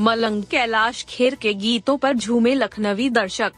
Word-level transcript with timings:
मलंग 0.00 0.42
कैलाश 0.44 1.04
खेर 1.08 1.34
के 1.34 1.52
गीतों 1.54 1.96
पर 1.96 2.16
झूमे 2.16 2.54
लखनवी 2.54 3.08
दर्शक। 3.10 3.52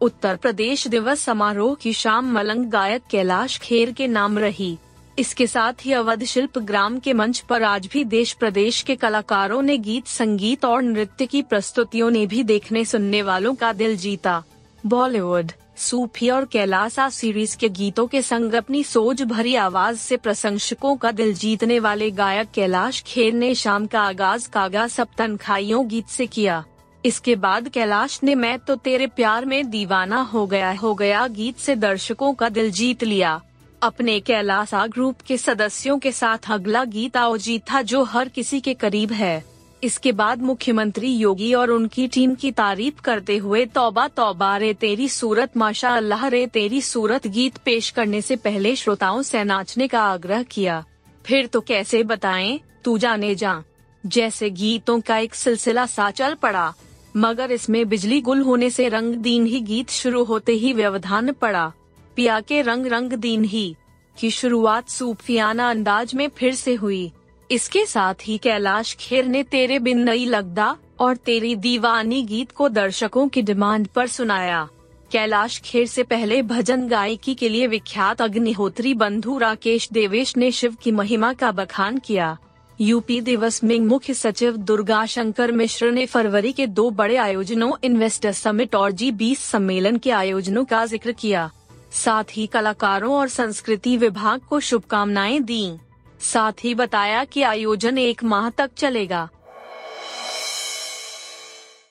उत्तर 0.00 0.36
प्रदेश 0.36 0.86
दिवस 0.88 1.20
समारोह 1.20 1.74
की 1.74 1.92
शाम 1.92 2.32
मलंग 2.32 2.66
गायक 2.66 3.02
कैलाश 3.10 3.58
खेर 3.58 3.92
के 3.92 4.06
नाम 4.06 4.38
रही। 4.38 4.76
इसके 5.18 5.46
साथ 5.46 5.84
ही 5.86 5.92
अवध 5.92 6.24
शिल्प 6.24 6.58
ग्राम 6.58 6.98
के 6.98 7.12
मंच 7.12 7.38
पर 7.38 7.62
आज 7.62 7.86
भी 7.86 8.04
देश 8.04 8.32
प्रदेश 8.32 8.82
के 8.82 8.96
कलाकारों 8.96 9.62
ने 9.62 9.78
गीत, 9.78 10.06
संगीत 10.06 10.64
और 10.64 10.82
नृत्य 10.82 11.26
की 11.26 11.42
प्रस्तुतियों 11.42 12.10
ने 12.10 12.26
भी 12.26 12.42
देखने 12.42 12.84
सुनने 12.84 13.22
वालों 13.22 13.54
का 13.54 13.72
दिल 13.72 13.96
जीता। 13.96 14.42
बॉलीवुड 14.86 15.52
सूफी 15.78 16.28
और 16.30 16.44
कैलासा 16.44 17.08
सीरीज़ 17.08 17.56
के 17.56 17.68
गीतों 17.68 18.06
के 18.06 18.22
संग 18.22 18.52
अपनी 18.52 18.82
सोच 18.84 19.22
भरी 19.22 19.54
आवाज़ 19.54 19.96
से 19.96 20.16
प्रशंसकों 20.16 20.96
का 20.96 21.10
दिल 21.10 21.34
जीतने 21.34 21.78
वाले 21.78 22.10
गायक 22.10 22.50
कैलाश 22.50 23.02
खेर 23.06 23.32
ने 23.32 23.54
शाम 23.54 23.86
का 23.86 24.00
आगाज़ 24.00 24.48
कागा 24.48 24.86
सप्तन 24.88 25.36
खाइयों 25.36 25.86
गीत 25.88 26.06
से 26.06 26.26
किया। 26.26 26.64
इसके 27.04 27.36
बाद 27.36 27.68
कैलाश 27.68 28.18
ने 28.22 28.34
मैं 28.34 28.58
तो 28.58 28.76
तेरे 28.76 29.06
प्यार 29.06 29.44
में 29.44 29.70
दीवाना 29.70 30.20
हो 30.22 30.46
गया 30.46 30.72
हो 30.72 30.94
गया 30.94 31.26
गीत 31.26 31.58
से 31.58 31.76
दर्शकों 31.76 32.32
का 32.34 32.48
दिल 32.48 32.70
जीत 32.70 33.04
लिया। 33.04 33.40
अपने 33.82 34.18
कैलासा 34.20 34.86
ग्रुप 34.86 35.20
के 35.26 35.36
सदस्यों 35.36 35.98
के 35.98 36.12
साथ 36.12 36.50
अगला 36.50 36.84
गीत 36.84 37.16
आओ 37.16 37.36
जीत 37.36 37.62
था 37.72 37.82
जो 37.82 38.02
हर 38.04 38.28
किसी 38.28 38.60
के 38.60 38.74
करीब 38.74 39.12
है। 39.12 39.57
इसके 39.82 40.12
बाद 40.12 40.42
मुख्यमंत्री 40.42 41.12
योगी 41.16 41.52
और 41.54 41.70
उनकी 41.70 42.06
टीम 42.08 42.34
की 42.34 42.50
तारीफ़ 42.52 43.00
करते 43.00 43.36
हुए 43.36 43.64
तौबा 43.66 44.06
तौबा 44.08 44.56
रे 44.56 44.72
तेरी 44.74 45.08
सूरत 45.08 45.56
माशा 45.56 45.90
अल्लाह 45.96 46.26
रे 46.28 46.46
तेरी 46.46 46.80
सूरत 46.82 47.26
गीत 47.26 47.56
पेश 47.56 47.90
करने 47.90 48.20
से 48.22 48.36
पहले 48.36 48.74
श्रोताओं 48.76 49.22
से 49.22 49.44
नाचने 49.44 49.88
का 49.88 50.02
आग्रह 50.02 50.42
किया। 50.42 50.84
फिर 51.24 51.46
तो 51.46 51.60
कैसे 51.60 52.02
बताएँ, 52.02 52.60
तू 52.84 52.98
जाने 52.98 53.34
जा। 53.34 53.62
जैसे 54.04 54.50
गीतों 54.50 55.00
का 55.00 55.18
एक 55.18 55.34
सिलसिला 55.34 55.86
सा 55.86 56.10
चल 56.10 56.34
पड़ा, 56.34 56.72
मगर 57.16 57.50
इसमें 57.50 57.88
बिजली 57.88 58.20
गुल 58.20 58.40
होने 58.40 58.70
से 58.70 58.88
रंग 58.88 59.14
दीन 59.14 59.46
ही 59.46 59.60
गीत 59.60 59.90
शुरू 59.90 60.24
होते 60.24 60.52
ही 60.52 60.72
व्यवधान 60.72 61.32
पड़ा। 61.32 61.72
पिया 62.16 62.40
के 62.40 62.60
रंग 62.62 62.86
रंग 62.86 63.12
दीन 63.12 63.44
ही, 63.44 63.74
की 64.16 64.30
शुरुआत 64.30 64.88
सूफियाना 64.88 65.70
अंदाज 65.70 66.14
में 66.14 66.28
फिर 66.28 66.54
से 66.54 66.74
हुई। 66.74 67.10
इसके 67.50 67.84
साथ 67.86 68.14
ही 68.22 68.38
कैलाश 68.38 68.96
खेर 69.00 69.24
ने 69.24 69.42
तेरे 69.42 69.78
बिन 69.78 70.02
नई 70.02 70.24
लगदा 70.24 70.76
और 71.00 71.16
तेरी 71.16 71.54
दीवानी 71.56 72.22
गीत 72.22 72.50
को 72.52 72.68
दर्शकों 72.68 73.28
की 73.28 73.42
डिमांड 73.42 73.86
पर 73.86 74.06
सुनाया। 74.06 74.68
कैलाश 75.12 75.60
खेर 75.60 75.86
से 75.86 76.02
पहले 76.02 76.42
भजन 76.42 76.86
गायकी 76.88 77.34
के 77.34 77.48
लिए 77.48 77.66
विख्यात 77.66 78.22
अग्निहोत्री 78.22 78.94
बंधु 78.94 79.38
राकेश 79.38 79.88
देवेश 79.92 80.36
ने 80.36 80.50
शिव 80.50 80.76
की 80.82 80.92
महिमा 80.92 81.32
का 81.32 81.52
बखान 81.52 81.98
किया। 81.98 82.36
यूपी 82.80 83.20
दिवस 83.20 83.62
में 83.64 83.78
मुख्य 83.80 84.14
सचिव 84.14 84.56
दुर्गा 84.56 85.04
शंकर 85.06 85.52
मिश्र 85.52 85.90
ने 85.90 86.06
फरवरी 86.06 86.52
के 86.52 86.66
दो 86.66 86.90
बड़े 86.90 87.16
आयोजनों, 87.16 87.72
इन्वेस्टर 87.84 88.32
समिट 88.32 88.74
और 88.74 88.92
जी 88.92 89.10
बीस 89.12 89.38
सम्मेलन 89.40 89.96
के 89.96 90.10
आयोजनों 90.10 90.64
का 90.64 90.84
ज़िक्र 90.86 91.12
किया। 91.12 91.50
साथ 91.94 92.24
ही 92.32 92.46
कलाकारों 92.46 93.14
और 93.14 93.28
संस्कृति 93.28 93.96
विभाग 93.96 94.40
को 94.40 94.60
शुभकामनाएँ 94.60 95.40
दी। 95.40 95.78
साथ 96.20 96.52
ही 96.64 96.74
बताया 96.74 97.24
कि 97.24 97.42
आयोजन 97.42 97.98
एक 97.98 98.24
माह 98.24 98.50
तक 98.50 98.70
चलेगा। 98.76 99.28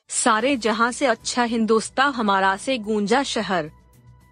सारे 0.09 0.57
जहाँ 0.57 0.91
से 0.91 1.05
अच्छा 1.05 1.43
हिंदुस्ता 1.43 2.03
हमारा 2.03 2.57
से 2.57 2.77
गूंजा 2.77 3.23
शहर। 3.23 3.71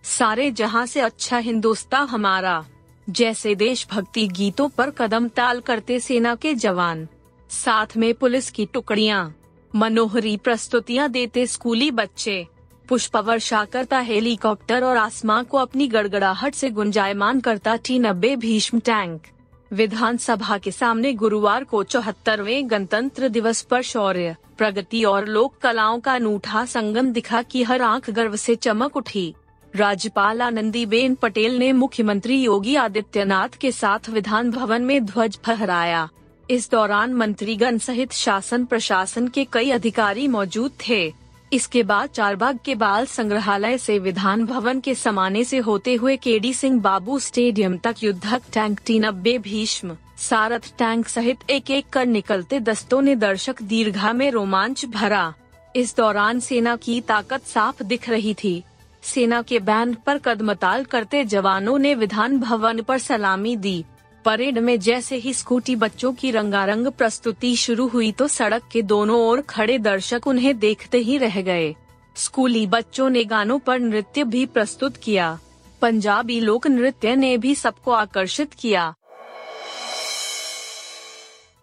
सारे 0.03 0.51
जहाँ 0.51 0.85
से 0.85 0.99
अच्छा 0.99 1.37
हिंदुस्ता 1.37 1.99
हमारा। 1.99 2.65
जैसे 3.09 3.55
देशभक्ति 3.55 4.27
गीतों 4.27 4.69
पर 4.69 4.89
कदम 4.89 5.27
ताल 5.27 5.59
करते 5.59 5.99
सेना 5.99 6.35
के 6.35 6.53
जवान। 6.53 7.07
साथ 7.49 7.97
में 7.97 8.13
पुलिस 8.13 8.51
की 8.51 8.65
टुकड़ियाँ। 8.65 9.35
मनोहरी 9.75 10.37
प्रस्तुतियाँ 10.37 11.09
देते 11.09 11.47
स्कूली 11.47 11.91
बच्चे। 11.91 12.47
पुष्प 12.89 13.15
वर्षा 13.17 13.65
करता 13.65 13.99
हेलीकॉप्टर 13.99 14.83
और 14.83 14.97
आसमां 14.97 15.43
को 15.43 15.57
अपनी 15.57 15.87
गड़गड़ाहट 15.87 16.55
से 16.55 16.69
गुंजायमान 16.69 17.39
करता 17.39 17.75
टी 17.75 17.99
नब्बे 17.99 18.35
भीष्म 18.35 18.79
टैंक। 18.79 19.27
विधानसभा 19.71 20.57
के 20.57 20.71
सामने 20.71 21.13
गुरुवार 21.13 21.63
को 21.63 21.83
चौहत्तरवे 21.83 22.61
गणतंत्र 22.61 23.29
दिवस 23.29 23.61
पर 23.61 23.81
शौर्य, 23.81 24.35
प्रगति 24.57 25.03
और 25.03 25.27
लोक 25.27 25.57
कलाओं 25.57 25.99
का 25.99 26.13
अनूठा 26.13 26.65
संगम 26.65 27.11
दिखा 27.11 27.41
कि 27.41 27.63
हर 27.63 27.81
आँख 27.81 28.09
गर्व 28.09 28.35
से 28.35 28.55
चमक 28.55 28.97
उठी। 28.97 29.33
राज्यपाल 29.75 30.41
आनंदीबेन 30.41 31.15
पटेल 31.15 31.57
ने 31.57 31.71
मुख्यमंत्री 31.73 32.41
योगी 32.41 32.75
आदित्यनाथ 32.75 33.57
के 33.61 33.71
साथ 33.71 34.09
विधान 34.09 34.51
भवन 34.51 34.81
में 34.81 35.05
ध्वज 35.05 35.39
फहराया। 35.45 36.09
इस 36.49 36.71
दौरान 36.71 37.13
मंत्रीगण 37.13 37.77
सहित 37.77 38.11
शासन 38.11 38.65
प्रशासन 38.65 39.27
के 39.27 39.45
कई 39.45 39.69
अधिकारी 39.69 40.27
मौजूद 40.27 40.71
थे। 40.89 41.24
इसके 41.51 41.83
बाद 41.83 42.09
चारबाग 42.09 42.59
के 42.65 42.75
बाल 42.75 43.05
संग्रहालय 43.05 43.77
से 43.77 43.97
विधान 43.99 44.45
भवन 44.45 44.79
के 44.79 44.95
समाने 44.95 45.43
से 45.43 45.57
होते 45.57 45.93
हुए 45.95 46.15
केडी 46.17 46.53
सिंह 46.53 46.79
बाबू 46.81 47.19
स्टेडियम 47.19 47.77
तक 47.77 48.03
युद्धक 48.03 48.41
टैंक 48.53 48.79
टी 48.85 48.99
नब्बे 48.99 49.37
भीष्म, 49.37 49.95
सारथ 50.19 50.71
टैंक 50.77 51.07
सहित 51.07 51.49
एक 51.49 51.71
एक 51.71 51.89
कर 51.89 52.05
निकलते 52.05 52.59
दस्तों 52.59 53.01
ने 53.01 53.15
दर्शक 53.15 53.61
दीर्घा 53.63 54.13
में 54.13 54.29
रोमांच 54.31 54.85
भरा। 54.85 55.33
इस 55.75 55.95
दौरान 55.97 56.39
सेना 56.39 56.75
की 56.75 56.99
ताकत 57.01 57.43
साफ़ 57.43 57.83
दिख 57.83 58.09
रही 58.09 58.33
थी। 58.33 58.61
सेना 59.03 59.41
के 59.41 59.59
बैंड 59.59 59.95
पर 59.95 60.17
कदमताल 60.17 60.83
करते 60.83 61.23
जवानों 61.25 61.77
ने 61.79 61.93
विधान 61.95 62.39
भवन 62.39 62.81
पर 62.81 62.97
सलामी 62.97 63.55
दी। 63.55 63.83
परेड 64.25 64.57
में 64.57 64.79
जैसे 64.79 65.15
ही 65.15 65.33
स्कूटी 65.33 65.75
बच्चों 65.75 66.13
की 66.13 66.29
रंगारंग 66.31 66.87
प्रस्तुति 66.87 67.55
शुरू 67.55 67.87
हुई 67.87 68.11
तो 68.11 68.27
सड़क 68.27 68.61
के 68.71 68.81
दोनों 68.81 69.19
ओर 69.21 69.41
खड़े 69.41 69.77
दर्शक 69.77 70.27
उन्हें 70.27 70.57
देखते 70.59 70.97
ही 70.97 71.17
रह 71.17 71.41
गए। 71.41 71.75
स्कूली 72.15 72.65
बच्चों 72.67 73.09
ने 73.09 73.23
गानों 73.23 73.57
पर 73.59 73.79
नृत्य 73.79 74.23
भी 74.23 74.45
प्रस्तुत 74.45 74.97
किया। 74.97 75.39
पंजाबी 75.81 76.39
लोक 76.39 76.67
नृत्य 76.67 77.15
ने 77.15 77.37
भी 77.37 77.53
सबको 77.55 77.91
आकर्षित 77.91 78.53
किया। 78.53 78.93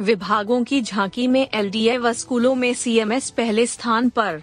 विभागों 0.01 0.63
की 0.65 0.81
झांकी 0.83 1.27
में 1.27 1.47
एलडीए 1.55 1.97
व 1.97 2.13
स्कूलों 2.13 2.55
में 2.55 2.75
सीएमएस 2.75 3.31
पहले 3.31 3.67
स्थान 3.67 4.09
पर। 4.09 4.43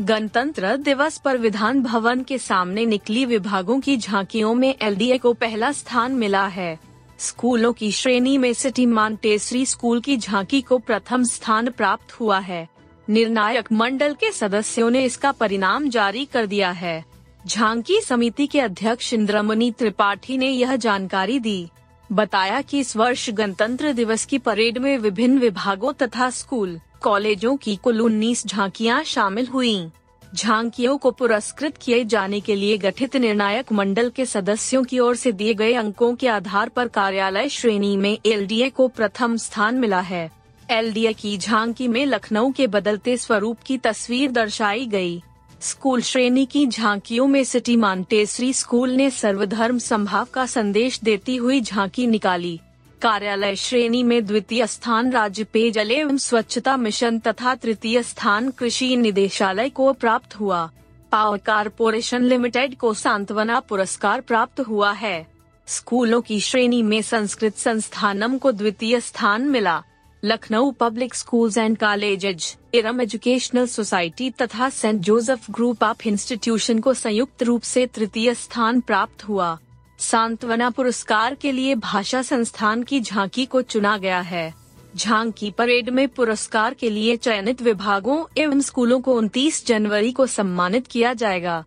गणतंत्र 0.00 0.76
दिवस 0.76 1.18
पर 1.18 1.38
विधान 1.38 1.82
भवन 1.82 2.22
के 2.22 2.38
सामने 2.38 2.86
निकली 2.86 3.24
विभागों 3.24 3.80
की 3.80 3.96
झांकियों 3.96 4.54
में 4.54 4.74
एलडीए 4.82 5.18
को 5.18 5.32
पहला 5.32 5.72
स्थान 5.72 6.12
मिला 6.12 6.46
है। 6.46 6.89
स्कूलों 7.20 7.72
की 7.72 7.92
श्रेणी 7.92 8.38
में 8.38 8.52
सिटी 8.52 8.86
मांटेसरी 8.86 9.66
स्कूल 9.66 10.00
की 10.00 10.16
झांकी 10.16 10.60
को 10.60 10.78
प्रथम 10.78 11.24
स्थान 11.24 11.70
प्राप्त 11.70 12.12
हुआ 12.12 12.38
है। 12.38 12.68
निर्णायक 13.08 13.72
मंडल 13.72 14.14
के 14.14 14.32
सदस्यों 14.32 14.90
ने 14.90 15.04
इसका 15.04 15.32
परिणाम 15.32 15.88
जारी 15.88 16.24
कर 16.24 16.46
दिया 16.46 16.70
है। 16.70 17.04
झांकी 17.46 18.00
समिति 18.00 18.46
के 18.46 18.60
अध्यक्ष 18.60 19.12
इंद्रमणि 19.12 19.72
त्रिपाठी 19.78 20.38
ने 20.38 20.48
यह 20.48 20.76
जानकारी 20.76 21.38
दी। 21.38 21.68
बताया 22.12 22.60
कि 22.60 22.78
इस 22.78 22.96
वर्ष 22.96 23.30
गणतंत्र 23.30 23.92
दिवस 23.92 24.24
की 24.24 24.38
परेड 24.38 24.78
में 24.78 24.98
विभिन्न 24.98 25.38
विभागों 25.38 25.92
तथा 25.92 26.30
स्कूल, 26.30 26.80
कॉलेजों 27.00 27.56
की 27.56 27.76
कुल 27.76 28.00
उन्नीस 28.00 28.46
झांकियाँ 28.46 29.04
शामिल 29.04 29.46
हुईं। 29.46 29.88
झांकियों 30.34 30.96
को 30.98 31.10
पुरस्कृत 31.10 31.76
किए 31.76 32.04
जाने 32.04 32.40
के 32.40 32.54
लिए 32.54 32.76
गठित 32.78 33.16
निर्णायक 33.16 33.72
मंडल 33.72 34.10
के 34.10 34.26
सदस्यों 34.26 34.82
की 34.84 34.98
ओर 34.98 35.16
से 35.16 35.32
दिए 35.32 35.54
गए 35.54 35.72
अंकों 35.74 36.14
के 36.14 36.28
आधार 36.28 36.68
पर 36.68 36.88
कार्यालय 36.88 37.48
श्रेणी 37.48 37.96
में 37.96 38.18
एलडीए 38.26 38.68
को 38.70 38.88
प्रथम 38.88 39.36
स्थान 39.36 39.74
मिला 39.74 40.00
है 40.00 40.30
एलडीए 40.70 41.12
की 41.12 41.36
झांकी 41.38 41.88
में 41.88 42.04
लखनऊ 42.06 42.50
के 42.50 42.66
बदलते 42.66 43.16
स्वरूप 43.16 43.58
की 43.66 43.78
तस्वीर 43.78 44.30
दर्शाई 44.30 44.86
गई। 44.86 45.22
स्कूल 45.60 46.02
श्रेणी 46.02 46.46
की 46.46 46.66
झांकियों 46.66 47.26
में 47.26 47.42
सिटी 47.44 47.76
मांटेसरी 47.76 48.52
स्कूल 48.52 48.90
ने 48.90 49.10
सर्वधर्म 49.10 49.78
संभाव 49.78 50.26
का 50.34 50.46
संदेश 50.46 51.00
देती 51.04 51.36
हुई 51.36 51.60
झांकी 51.60 52.06
निकाली 52.06 52.60
कार्यालय 53.02 53.54
श्रेणी 53.56 54.02
में 54.02 54.26
द्वितीय 54.26 54.66
स्थान 54.66 55.10
राज्य 55.10 55.44
पेयजल 55.44 55.90
एवं 55.90 56.16
स्वच्छता 56.16 56.76
मिशन 56.76 57.18
तथा 57.18 57.54
तृतीय 57.54 58.02
स्थान 58.02 58.50
कृषि 58.50 58.96
निदेशालय 58.96 59.68
को 59.68 59.92
प्राप्त 59.92 60.34
हुआ। 60.34 60.70
पावर 61.12 61.38
कारपोरेशन 61.38 62.22
लिमिटेड 62.22 62.76
को 62.76 62.92
सांत्वना 62.94 63.60
पुरस्कार 63.60 64.20
प्राप्त 64.20 64.60
हुआ 64.60 64.92
है। 64.92 65.26
स्कूलों 65.66 66.20
की 66.20 66.40
श्रेणी 66.40 66.82
में 66.82 67.00
संस्कृत 67.02 67.56
संस्थानम 67.56 68.36
को 68.38 68.52
द्वितीय 68.52 69.00
स्थान 69.00 69.48
मिला। 69.48 69.82
Lucknow 70.22 70.70
public 70.70 71.14
schools 71.14 71.58
and 71.58 71.78
colleges 71.78 72.56
Iram 72.74 73.00
educational 73.00 73.66
society 73.66 74.30
तथा 74.30 74.68
Saint 74.68 75.00
Joseph 75.00 75.50
group 75.50 75.82
of 75.84 76.08
institution 76.08 76.78
को 76.78 76.94
संयुक्त 76.94 77.42
रूप 77.42 77.62
से 77.62 77.86
तृतीय 77.86 78.34
स्थान 78.34 78.80
प्राप्त 78.80 79.28
हुआ। 79.28 79.58
सांत्वना 80.00 80.70
पुरस्कार 80.70 81.34
के 81.34 81.52
लिए 81.52 81.74
भाषा 81.74 82.22
संस्थान 82.22 82.82
की 82.82 83.00
झांकी 83.00 83.44
को 83.46 83.62
चुना 83.62 83.96
गया 83.98 84.20
है। 84.20 84.54
झांकी 84.96 85.50
परेड 85.50 85.90
में 85.90 86.08
पुरस्कार 86.08 86.74
के 86.74 86.90
लिए 86.90 87.16
चयनित 87.16 87.62
विभागों 87.62 88.24
एवं 88.38 88.60
स्कूलों 88.60 89.00
को 89.00 89.20
29 89.22 89.66
जनवरी 89.66 90.12
को 90.12 90.26
सम्मानित 90.26 90.86
किया 90.86 91.12
जाएगा। 91.14 91.64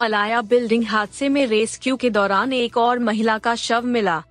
अलाया 0.00 0.40
बिल्डिंग 0.42 0.84
हादसे 0.84 1.28
में 1.28 1.46
रेस्क्यू 1.46 1.96
के 1.96 2.10
दौरान 2.10 2.52
एक 2.52 2.76
और 2.76 2.98
महिला 2.98 3.38
का 3.38 3.54
शव 3.54 3.86
मिला। 3.86 4.22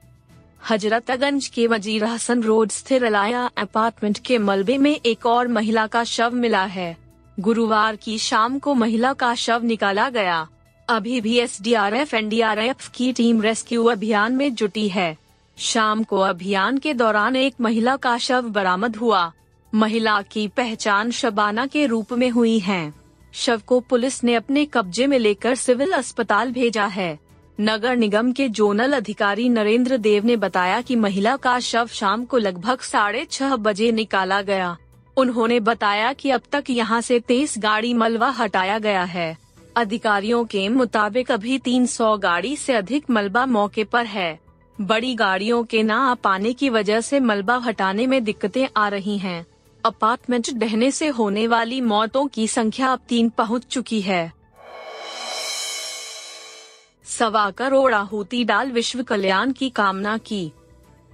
हजरतगंज 0.69 1.47
के 1.47 1.67
वज़ीर 1.67 2.03
हसन 2.03 2.43
रोड 2.43 2.71
स्थित 2.71 3.03
अलाया 3.03 3.49
अपार्टमेंट 3.57 4.17
के 4.17 4.37
मलबे 4.37 4.77
में 4.77 4.99
एक 5.05 5.25
और 5.25 5.47
महिला 5.47 5.87
का 5.87 6.03
शव 6.03 6.35
मिला 6.35 6.65
है। 6.65 6.97
गुरुवार 7.39 7.95
की 7.95 8.17
शाम 8.17 8.59
को 8.59 8.73
महिला 8.73 9.13
का 9.13 9.35
शव 9.35 9.63
निकाला 9.63 10.09
गया। 10.09 10.47
अभी 10.93 11.21
भी 11.21 11.37
S 11.37 11.61
D 11.61 11.73
R 11.73 11.93
F 11.93 12.15
N 12.15 12.29
D 12.29 12.41
R 12.41 12.59
F 12.59 12.89
की 12.91 13.13
टीम 13.13 13.41
रेस्क्यू 13.41 13.85
अभियान 13.85 14.33
में 14.33 14.55
जुटी 14.55 14.89
है। 14.89 15.17
शाम 15.57 16.03
को 16.03 16.17
अभियान 16.17 16.77
के 16.77 16.93
दौरान 16.93 17.35
एक 17.35 17.53
महिला 17.61 17.95
का 17.95 18.17
शव 18.17 18.41
बरामद 18.41 18.95
हुआ। 18.95 19.31
महिला 19.73 20.21
की 20.21 20.47
पहचान 20.47 21.11
शबाना 21.11 21.65
के 21.65 21.85
रूप 21.85 22.13
में 22.13 22.29
हुई 22.29 22.59
है। 22.59 22.93
शव 23.33 23.61
को 23.67 23.79
पुलिस 23.79 24.23
ने 24.23 24.35
अपने 24.35 24.65
कब्जे 24.65 25.07
में 25.07 25.19
लेकर 25.19 25.55
सिविल 25.55 25.91
अस्पताल 25.91 26.51
भेजा 26.51 26.85
है। 26.85 27.19
नगर 27.61 27.95
निगम 27.95 28.31
के 28.31 28.49
जोनल 28.49 28.93
अधिकारी 28.93 29.49
नरेंद्र 29.49 29.97
देव 29.97 30.25
ने 30.25 30.35
बताया 30.35 30.81
कि 30.81 30.95
महिला 30.95 31.35
का 31.35 31.59
शव 31.59 31.87
शाम 31.87 32.25
को 32.25 32.37
लगभग 32.37 32.79
साढ़े 32.79 33.27
छह 33.31 33.55
बजे 33.55 33.91
निकाला 33.91 34.41
गया। 34.41 34.77
उन्होंने 35.17 35.59
बताया 35.59 36.13
कि 36.13 36.29
अब 36.29 36.41
तक 36.51 36.63
यहाँ 36.69 37.01
से 37.01 37.19
तेईस 37.19 37.55
गाड़ी 37.57 37.93
मलबा 37.93 38.29
हटाया 38.29 38.79
गया 38.79 39.03
है। 39.03 39.42
अधिकारियों 39.75 40.45
के 40.45 40.69
मुताबिक 40.69 41.31
अभी 41.31 41.59
300 41.59 42.17
गाड़ी 42.17 42.55
से 42.55 42.73
अधिक 42.73 43.09
मलबा 43.09 43.45
मौके 43.45 43.83
पर 43.83 44.05
है। 44.05 44.39
बड़ी 44.81 45.15
गाड़ियों 45.15 45.63
के 45.63 45.83
न 45.83 45.91
आ 45.91 46.13
पाने 46.13 46.53
की 46.53 46.69
वजह 46.69 47.01
से 47.01 47.19
मलबा 47.19 47.57
हटाने 47.57 48.07
में 48.07 48.23
दिक्कतें 48.23 48.67
आ 48.77 48.87
रही 48.87 49.17
हैं। 49.17 49.45
अपार्टमेंट 49.85 50.53
डहने 50.53 50.91
से 50.91 51.07
होने 51.07 51.47
वाली 51.47 51.81
मौतों 51.81 52.27
की 52.27 52.47
संख्या 52.47 52.87
अब 52.87 52.99
तीन 53.09 53.29
पहुँच 53.29 53.65
चुकी 53.65 54.01
है। 54.01 54.33
सवा 57.05 57.51
करोड़ 57.51 57.93
आहुति 57.93 58.43
डाल 58.43 58.71
विश्व 58.71 59.03
कल्याण 59.03 59.51
की 59.51 59.69
कामना 59.69 60.17
की। 60.17 60.51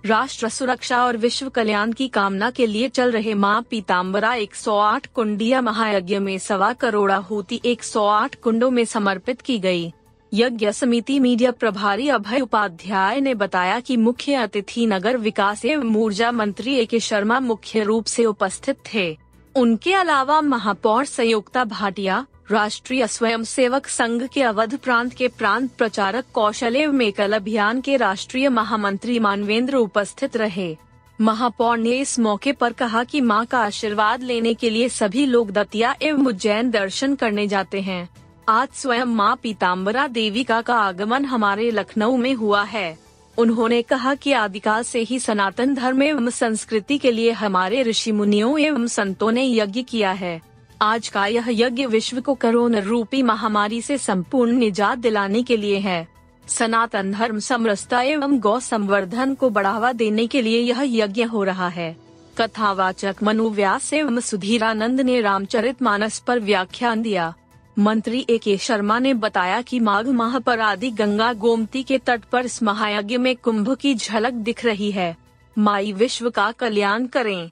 राष्ट्र 0.05 0.49
सुरक्षा 0.49 1.03
और 1.05 1.17
विश्व 1.17 1.49
कल्याण 1.49 1.91
की 1.91 2.07
कामना 2.07 2.49
के 2.51 2.65
लिए 2.67 2.89
चल 2.89 3.11
रहे 3.11 3.33
माँ 3.33 3.61
पीताम्बरा 3.69 4.33
108 4.35 5.07
कुंडिया 5.15 5.61
महायज्ञ 5.61 6.19
में 6.19 6.37
सवा 6.39 6.71
करोड़ 6.73 7.11
आहुति 7.11 7.59
108 7.65 8.35
कुंडों 8.35 8.69
में 8.71 8.83
समर्पित 8.85 9.41
की 9.41 9.57
गई। 9.59 9.91
यज्ञ 10.31 10.71
समिति 10.71 11.19
मीडिया 11.19 11.51
प्रभारी 11.51 12.07
अभय 12.09 12.39
उपाध्याय 12.39 13.19
ने 13.21 13.33
बताया 13.35 13.79
कि 13.79 13.97
मुख्य 13.97 14.33
अतिथि 14.35 14.85
नगर 14.85 15.17
विकास 15.17 15.65
एवं 15.65 15.95
ऊर्जा 15.95 16.31
मंत्री 16.31 16.75
ए 16.75 16.85
के 16.85 16.99
शर्मा 16.99 17.39
मुख्य 17.39 17.83
रूप 17.83 18.05
से 18.05 18.25
उपस्थित 18.25 18.77
थे 18.93 19.17
उनके 19.55 19.93
अलावा 19.93 20.41
महापौर 20.41 21.05
संयुक्ता 21.05 21.63
भाटिया 21.65 22.25
राष्ट्रीय 22.51 23.07
स्वयंसेवक 23.07 23.87
संघ 23.87 24.27
के 24.27 24.41
अवध 24.43 24.77
प्रांत 24.77 25.13
के 25.13 25.27
प्रांत 25.27 25.71
प्रचारक 25.77 26.25
कौशल 26.33 26.87
मेकल 26.87 27.33
अभियान 27.33 27.81
के 27.81 27.97
राष्ट्रीय 27.97 28.49
महामंत्री 28.49 29.19
मानवेंद्र 29.19 29.75
उपस्थित 29.75 30.37
रहे। 30.37 30.77
महापौर 31.21 31.77
ने 31.77 31.91
इस 31.91 32.19
मौके 32.19 32.51
पर 32.51 32.73
कहा 32.73 33.03
कि 33.03 33.21
माँ 33.21 33.45
का 33.45 33.59
आशीर्वाद 33.59 34.23
लेने 34.23 34.53
के 34.53 34.69
लिए 34.69 34.89
सभी 34.89 35.25
लोग 35.25 35.51
दतिया 35.51 35.95
एवं 36.01 36.27
उज्जैन 36.27 36.71
दर्शन 36.71 37.15
करने 37.15 37.47
जाते 37.47 37.81
हैं। 37.81 38.09
आज 38.49 38.67
स्वयं 38.73 39.05
माँ 39.05 39.39
पीताम्बरा 39.43 40.07
देविका 40.07 40.61
का 40.61 40.75
आगमन 40.75 41.25
हमारे 41.25 41.71
लखनऊ 41.71 42.17
में 42.17 42.33
हुआ 42.33 42.63
है। 42.63 42.99
उन्होंने 43.37 43.81
कहा 43.81 44.15
कि 44.15 44.31
आदिकाल 44.31 44.83
से 44.83 44.99
ही 44.99 45.19
सनातन 45.19 45.75
धर्म 45.75 46.03
एवं 46.03 46.29
संस्कृति 46.29 46.97
के 46.97 47.11
लिए 47.11 47.31
हमारे 47.31 47.83
ऋषि 47.83 48.11
मुनियों 48.11 48.59
एवं 48.59 48.87
संतों 48.87 49.31
ने 49.31 49.53
यज्ञ 49.53 49.83
किया 49.83 50.11
है। 50.11 50.48
आज 50.81 51.07
का 51.07 51.25
यह 51.25 51.45
यज्ञ 51.49 51.85
विश्व 51.85 52.19
को 52.21 52.33
कोरोना 52.33 52.79
रूपी 52.79 53.21
महामारी 53.23 53.81
से 53.81 53.97
संपूर्ण 53.97 54.51
निजात 54.51 54.97
दिलाने 54.97 55.43
के 55.43 55.57
लिए 55.57 55.77
है। 55.77 56.07
सनातन 56.47 57.11
धर्म 57.11 57.39
समरसता 57.39 58.01
एवं 58.01 58.39
गौ 58.39 58.59
संवर्धन 58.59 59.33
को 59.35 59.49
बढ़ावा 59.49 59.91
देने 59.91 60.27
के 60.27 60.41
लिए 60.41 60.59
यह 60.59 60.81
यज्ञ 60.83 61.23
हो 61.23 61.43
रहा 61.43 61.67
है। 61.67 61.95
कथावाचक 62.37 63.15
मनु 63.23 63.49
व्यास 63.49 63.93
एवं 63.93 64.19
सुधीरानंद 64.19 65.01
ने 65.01 65.21
रामचरित 65.21 65.81
मानस 65.81 66.19
पर 66.19 66.39
व्याख्यान 66.39 67.01
दिया। 67.01 67.33
मंत्री 67.79 68.25
ए 68.29 68.37
के 68.37 68.57
शर्मा 68.57 68.99
ने 68.99 69.13
बताया 69.13 69.61
कि 69.61 69.79
माघ 69.79 70.07
माह 70.07 70.39
पर 70.39 70.59
आदि 70.59 70.91
गंगा 70.91 71.33
गोमती 71.33 71.83
के 71.83 71.97
तट 71.97 72.23
पर 72.23 72.45
इस 72.45 72.63
महायज्ञ 72.63 73.17
में 73.17 73.35
कुंभ 73.35 73.75
की 73.75 73.95
झलक 73.95 74.33
दिख 74.33 74.65
रही 74.65 74.91
है। 74.91 75.15
माई 75.57 75.91
विश्व 75.91 76.29
का 76.29 76.51
कल्याण 76.51 77.05
करें। 77.07 77.51